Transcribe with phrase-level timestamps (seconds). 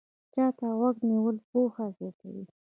[0.33, 2.43] چا ته غوږ نیول پوهه زیاتوي